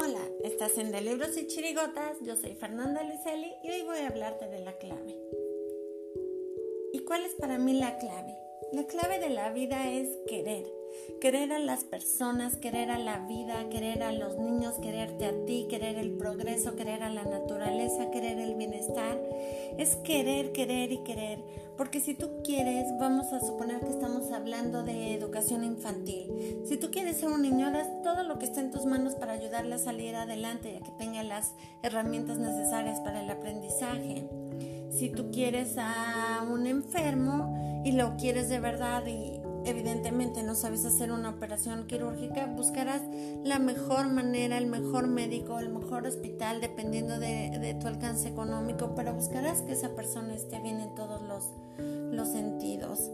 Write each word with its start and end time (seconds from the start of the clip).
Almacén 0.00 0.92
de 0.92 1.00
Libros 1.00 1.36
y 1.36 1.46
Chirigotas, 1.46 2.18
yo 2.20 2.36
soy 2.36 2.54
Fernanda 2.54 3.02
Licelli 3.02 3.52
y 3.64 3.70
hoy 3.70 3.82
voy 3.82 3.98
a 3.98 4.08
hablarte 4.08 4.46
de 4.46 4.60
la 4.60 4.72
clave. 4.74 5.18
¿Y 6.92 7.00
cuál 7.00 7.24
es 7.24 7.34
para 7.34 7.58
mí 7.58 7.72
la 7.72 7.98
clave? 7.98 8.36
La 8.72 8.84
clave 8.84 9.18
de 9.18 9.30
la 9.30 9.50
vida 9.50 9.90
es 9.90 10.08
querer. 10.28 10.66
Querer 11.20 11.52
a 11.52 11.58
las 11.58 11.84
personas, 11.84 12.56
querer 12.56 12.90
a 12.90 12.98
la 12.98 13.26
vida, 13.26 13.68
querer 13.70 14.04
a 14.04 14.12
los 14.12 14.38
niños, 14.38 14.74
quererte 14.78 15.24
a 15.26 15.44
ti, 15.46 15.66
querer 15.68 15.96
el 15.98 16.12
progreso, 16.12 16.76
querer 16.76 17.02
a 17.02 17.10
la 17.10 17.24
naturaleza, 17.24 18.10
querer 18.10 18.38
el 18.38 18.54
bienestar. 18.54 19.18
Es 19.78 19.96
querer, 19.96 20.52
querer 20.52 20.92
y 20.92 21.02
querer. 21.02 21.40
Porque 21.78 22.00
si 22.00 22.14
tú 22.14 22.42
quieres, 22.42 22.86
vamos 22.98 23.32
a 23.32 23.38
suponer 23.38 23.78
que 23.78 23.90
estamos 23.90 24.32
hablando 24.32 24.82
de 24.82 25.14
educación 25.14 25.62
infantil. 25.62 26.28
Si 26.66 26.76
tú 26.76 26.90
quieres 26.90 27.18
ser 27.18 27.28
un 27.28 27.40
niño, 27.40 27.68
harás 27.68 28.02
todo 28.02 28.24
lo 28.24 28.40
que 28.40 28.46
esté 28.46 28.58
en 28.58 28.72
tus 28.72 28.84
manos 28.84 29.14
para 29.14 29.34
ayudarle 29.34 29.76
a 29.76 29.78
salir 29.78 30.16
adelante 30.16 30.72
y 30.72 30.76
a 30.76 30.80
que 30.80 30.90
tenga 30.98 31.22
las 31.22 31.54
herramientas 31.84 32.38
necesarias 32.38 32.98
para 33.00 33.22
el 33.22 33.30
aprendizaje. 33.30 34.28
Si 34.90 35.08
tú 35.10 35.30
quieres 35.30 35.76
a 35.78 36.44
un 36.50 36.66
enfermo 36.66 37.82
y 37.84 37.92
lo 37.92 38.16
quieres 38.16 38.48
de 38.48 38.58
verdad 38.58 39.06
y 39.06 39.40
evidentemente 39.68 40.42
no 40.42 40.54
sabes 40.54 40.84
hacer 40.84 41.12
una 41.12 41.30
operación 41.30 41.86
quirúrgica, 41.86 42.46
buscarás 42.46 43.02
la 43.44 43.58
mejor 43.58 44.08
manera, 44.08 44.58
el 44.58 44.66
mejor 44.66 45.06
médico, 45.06 45.58
el 45.58 45.70
mejor 45.70 46.06
hospital, 46.06 46.60
dependiendo 46.60 47.18
de, 47.18 47.76
tu 47.80 47.86
alcance 47.86 48.28
económico, 48.28 48.94
pero 48.94 49.14
buscarás 49.14 49.62
que 49.62 49.72
esa 49.72 49.94
persona 49.94 50.34
esté 50.34 50.60
bien 50.60 50.80
en 50.80 50.94
todos 50.94 51.22
los, 51.22 51.44
los 52.12 52.28
sentidos. 52.28 53.10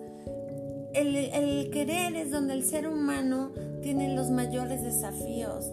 El, 0.95 1.17
el 1.17 1.71
querer 1.71 2.15
es 2.17 2.30
donde 2.30 2.55
el 2.55 2.65
ser 2.65 2.87
humano 2.87 3.51
tiene 3.83 4.15
los 4.15 4.30
mayores 4.30 4.83
desafíos. 4.83 5.71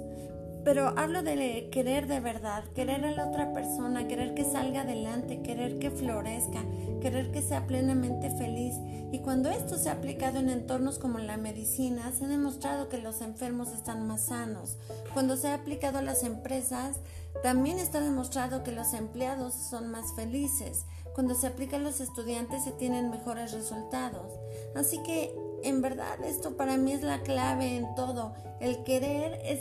Pero 0.64 0.94
hablo 0.98 1.24
de 1.24 1.70
querer 1.72 2.08
de 2.08 2.20
verdad, 2.20 2.64
querer 2.76 3.04
a 3.04 3.12
la 3.12 3.28
otra 3.28 3.52
persona, 3.52 4.08
querer 4.08 4.36
que 4.36 4.44
salga 4.44 4.82
adelante, 4.82 5.42
querer 5.42 5.80
que 5.80 5.90
florezca, 5.90 6.64
querer 7.02 7.32
que 7.32 7.42
sea 7.42 7.66
plenamente 7.66 8.30
feliz. 8.30 8.76
Y 9.12 9.20
cuando 9.20 9.50
esto 9.50 9.78
se 9.78 9.90
ha 9.90 9.94
aplicado 9.94 10.40
en 10.40 10.50
entornos 10.50 11.00
como 11.00 11.18
la 11.18 11.38
medicina, 11.38 12.12
se 12.12 12.26
ha 12.26 12.28
demostrado 12.28 12.90
que 12.90 13.00
los 13.00 13.22
enfermos 13.22 13.70
están 13.70 14.08
más 14.08 14.28
sanos. 14.28 14.78
Cuando 15.14 15.36
se 15.36 15.48
ha 15.48 15.56
aplicado 15.56 15.98
a 15.98 16.04
las 16.04 16.24
empresas, 16.24 16.98
también 17.44 17.80
está 17.80 18.00
demostrado 18.00 18.64
que 18.64 18.72
los 18.72 18.94
empleados 18.94 19.54
son 19.54 19.90
más 19.90 20.14
felices. 20.16 20.86
Cuando 21.16 21.34
se 21.34 21.48
aplica 21.48 21.78
a 21.78 21.80
los 21.80 22.00
estudiantes, 22.00 22.64
se 22.64 22.72
tienen 22.72 23.10
mejores 23.10 23.52
resultados. 23.52 24.32
Así 24.76 25.02
que, 25.04 25.36
en 25.64 25.82
verdad, 25.82 26.24
esto 26.24 26.56
para 26.56 26.78
mí 26.78 26.94
es 26.94 27.02
la 27.02 27.22
clave 27.22 27.76
en 27.78 27.96
todo. 27.96 28.34
El 28.60 28.84
querer 28.84 29.40
es 29.44 29.60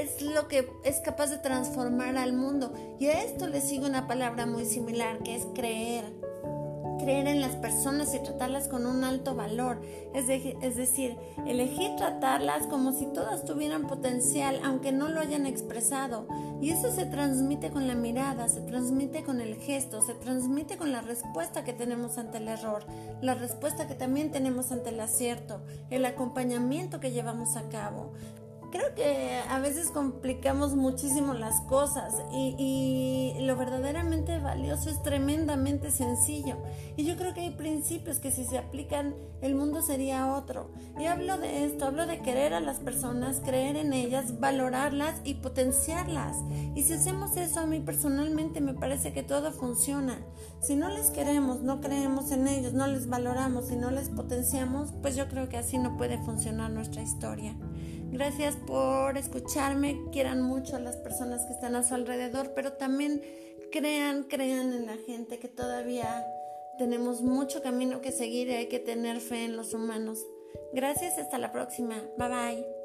es 0.00 0.22
lo 0.22 0.48
que 0.48 0.70
es 0.84 1.00
capaz 1.00 1.28
de 1.28 1.38
transformar 1.38 2.16
al 2.16 2.32
mundo. 2.32 2.72
Y 2.98 3.06
a 3.06 3.22
esto 3.22 3.46
le 3.46 3.60
sigue 3.60 3.86
una 3.86 4.06
palabra 4.06 4.46
muy 4.46 4.64
similar, 4.64 5.18
que 5.22 5.34
es 5.34 5.46
creer. 5.54 6.04
Creer 6.98 7.28
en 7.28 7.40
las 7.40 7.54
personas 7.56 8.14
y 8.14 8.18
tratarlas 8.20 8.68
con 8.68 8.86
un 8.86 9.04
alto 9.04 9.34
valor. 9.34 9.80
Es, 10.14 10.28
es 10.28 10.76
decir, 10.76 11.16
elegir 11.46 11.94
tratarlas 11.96 12.66
como 12.66 12.92
si 12.92 13.06
todas 13.06 13.44
tuvieran 13.44 13.86
potencial, 13.86 14.60
aunque 14.64 14.92
no 14.92 15.08
lo 15.08 15.20
hayan 15.20 15.46
expresado. 15.46 16.26
Y 16.60 16.70
eso 16.70 16.90
se 16.90 17.04
transmite 17.04 17.70
con 17.70 17.86
la 17.86 17.94
mirada, 17.94 18.48
se 18.48 18.62
transmite 18.62 19.24
con 19.24 19.40
el 19.40 19.56
gesto, 19.56 20.00
se 20.02 20.14
transmite 20.14 20.78
con 20.78 20.90
la 20.90 21.02
respuesta 21.02 21.64
que 21.64 21.74
tenemos 21.74 22.18
ante 22.18 22.38
el 22.38 22.48
error, 22.48 22.86
la 23.20 23.34
respuesta 23.34 23.86
que 23.86 23.94
también 23.94 24.32
tenemos 24.32 24.72
ante 24.72 24.88
el 24.88 25.00
acierto, 25.00 25.60
el 25.90 26.04
acompañamiento 26.06 26.98
que 26.98 27.12
llevamos 27.12 27.56
a 27.56 27.68
cabo 27.68 28.14
creo 28.76 28.94
que 28.94 29.40
a 29.48 29.58
veces 29.58 29.90
complicamos 29.90 30.74
muchísimo 30.74 31.32
las 31.34 31.60
cosas 31.62 32.14
y, 32.32 33.34
lo 33.40 33.56
verdaderamente 33.56 34.38
valioso 34.38 34.90
es 34.90 35.02
tremendamente 35.02 35.90
sencillo. 35.90 36.56
Y 36.96 37.04
yo 37.04 37.16
creo 37.16 37.32
que 37.32 37.42
hay 37.42 37.50
principios 37.50 38.18
que 38.18 38.32
si 38.32 38.44
se 38.44 38.58
aplican 38.58 39.14
el 39.40 39.54
mundo 39.54 39.82
sería 39.82 40.34
otro. 40.34 40.70
Y 40.98 41.04
hablo 41.06 41.38
de 41.38 41.64
esto, 41.64 41.84
hablo 41.84 42.06
de 42.06 42.20
querer 42.20 42.54
a 42.54 42.60
las 42.60 42.80
personas, 42.80 43.40
creer 43.44 43.76
en 43.76 43.92
ellas, 43.92 44.40
valorarlas 44.40 45.20
y 45.22 45.34
potenciarlas. 45.34 46.38
Y 46.74 46.82
si 46.82 46.94
hacemos 46.94 47.36
eso 47.36 47.60
a 47.60 47.66
mí 47.66 47.78
personalmente 47.80 48.60
me 48.60 48.74
parece 48.74 49.12
que 49.12 49.22
todo 49.22 49.52
funciona. 49.52 50.18
Si 50.60 50.74
no 50.74 50.88
les 50.88 51.10
queremos, 51.10 51.62
no 51.62 51.80
creemos 51.80 52.32
en 52.32 52.48
ellos, 52.48 52.72
no 52.72 52.88
les 52.88 53.08
valoramos 53.08 53.70
y 53.70 53.76
no 53.76 53.90
les 53.90 54.08
potenciamos, 54.08 54.92
pues 55.02 55.14
yo 55.14 55.28
creo 55.28 55.48
que 55.48 55.58
así 55.58 55.78
no 55.78 55.96
puede 55.96 56.18
funcionar 56.18 56.70
nuestra 56.72 57.02
historia. 57.02 57.54
Gracias 58.10 58.56
por 58.66 59.16
escucharme, 59.16 60.02
quieran 60.12 60.42
mucho 60.42 60.76
a 60.76 60.80
las 60.80 60.96
personas 60.96 61.44
que 61.46 61.52
están 61.52 61.76
a 61.76 61.82
su 61.82 61.94
alrededor, 61.94 62.52
pero 62.54 62.72
también 62.72 63.22
crean, 63.72 64.24
crean 64.24 64.72
en 64.72 64.86
la 64.86 64.96
gente 64.96 65.38
que 65.38 65.48
todavía 65.48 66.26
tenemos 66.78 67.22
mucho 67.22 67.62
camino 67.62 68.00
que 68.00 68.12
seguir 68.12 68.48
y 68.48 68.54
hay 68.54 68.68
que 68.68 68.78
tener 68.78 69.20
fe 69.20 69.44
en 69.44 69.56
los 69.56 69.72
humanos. 69.74 70.18
Gracias, 70.72 71.18
hasta 71.18 71.38
la 71.38 71.52
próxima. 71.52 72.02
Bye 72.18 72.28
bye. 72.28 72.75